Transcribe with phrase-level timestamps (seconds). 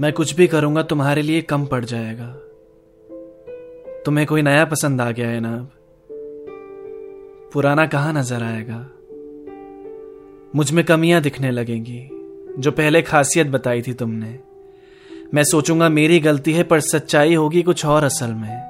[0.00, 2.26] मैं कुछ भी करूँगा, तुम्हारे लिए कम पड़ जाएगा।
[4.04, 5.54] तुम्हें कोई नया पसंद आ गया है ना?
[5.54, 5.70] अब
[7.52, 8.90] पुराना कहाँ नज़र आएगा?
[10.54, 12.08] मुझमें कमियाँ दिखने लगेंगी,
[12.58, 14.38] जो पहले खासियत बताई थी तुमने।
[15.34, 18.68] मैं सोचूँगा, मेरी गलती है, पर सच्चाई होगी कुछ और असल में।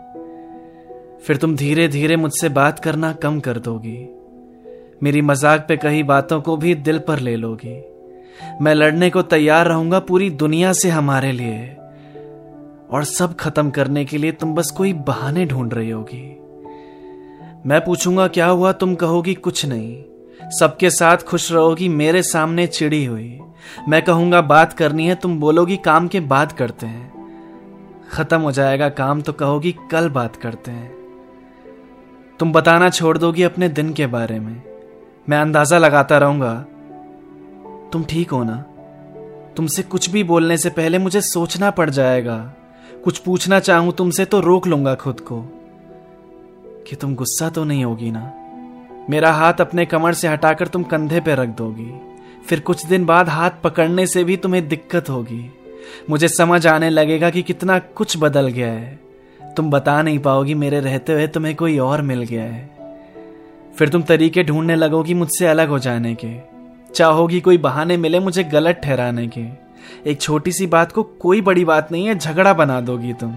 [1.22, 4.08] फिर तुम धीरे धीरे मुझसे बात करना कम कर दोगी।
[5.02, 7.97] मेरी मज़ाक पे कही बातों को भी दिल पर ले लोगी।
[8.60, 11.74] मैं लड़ने को तैयार रहूँगा पूरी दुनिया से हमारे लिए।
[12.90, 16.34] और सब खत्म करने के लिए तुम बस कोई बहाने ढूंढ रही होगी।
[17.66, 18.72] मैं पूछूँगा, क्या हुआ?
[18.72, 20.04] तुम कहोगी, कुछ नहीं।
[20.50, 23.40] सबके साथ खुश रहोगी, मेरे सामने चिड़ी हुई।
[23.88, 27.18] मैं कहूँगा, बात करनी है, तुम बोलोगी, काम के बाद करते हैं।
[28.12, 30.98] खत्म हो जाएगा काम तो कहोगी, कल बात करते हैं।
[32.40, 34.62] तुम बताना छोड़ दोगी अपने दिन के बारे में।
[35.28, 36.66] मैं अंदाज़ा लगाता रहूँगा
[37.92, 38.56] तुम ठीक हो ना?
[39.56, 42.54] तुमसे कुछ भी बोलने से पहले मुझे सोचना पड़ जाएगा।
[43.04, 45.42] कुछ पूछना चाहूँ तुमसे तो रोक लूँगा खुद को।
[46.88, 48.32] कि तुम गुस्सा तो नहीं होगी ना?
[49.10, 52.00] मेरा हाथ अपने कमर से हटाकर तुम कंधे पे रख दोगी।
[52.46, 55.52] फिर कुछ दिन बाद हाथ पकड़ने से भी तुम्हें दिक्कत होगी।
[56.10, 58.98] मुझे समझ आने लगेगा कि कितना कुछ बदल गया है।
[59.56, 62.70] तुम बता नहीं पाओगी मेरे रहते हुए तुम्हें कोई और मिल गया है।
[63.76, 66.57] फिर तुम तरीके ढूँढने लगोगी मुझसे अलग हो जाने के।
[66.94, 69.68] चाहोगी कोई बहाने मिले मुझे गलत ठहराने के।
[70.10, 73.36] एक छोटी सी बात को कोई बड़ी बात नहीं है, झगड़ा बना दोगी तुम।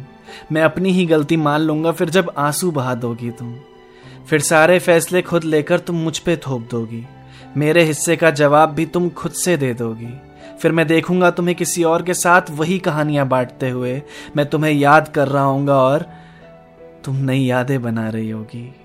[0.52, 3.56] मैं अपनी ही गलती मान लूँगा, फिर जब आँसू बहा दोगी तुम।
[4.30, 7.06] फिर सारे फैसले खुद लेकर तुम मुझ पे थोप दोगी।
[7.58, 10.22] मेरे हिस्से का जवाब भी तुम खुद से दे दोगी।
[10.62, 14.02] फिर मैं देखूँगा तुम्हें किसी और के साथ वही कहानियाँ बांटते हुए।
[14.36, 16.06] मैं तुम्हें याद कर रहा हूँगा और
[17.06, 18.76] तुम नई यादें बना रही होगी।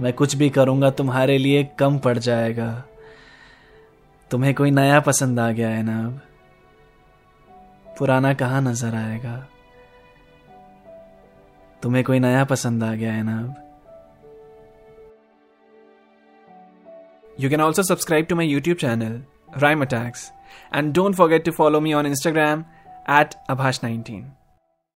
[0.00, 2.84] मैं कुछ भी करूँगा, तुम्हारे लिए कम पड़ जाएगा।
[4.30, 6.20] तुम्हें कोई नया पसंद आ गया है ना अब?
[7.98, 9.36] पुराना कहाँ नज़र आएगा?
[11.82, 13.54] तुम्हें कोई नया पसंद आ गया है ना अब?
[17.40, 19.20] You can also subscribe to my YouTube channel
[19.58, 20.30] Rhyme Attacks
[20.74, 22.64] and don't forget to follow me on Instagram
[23.10, 24.32] at Abhash nineteen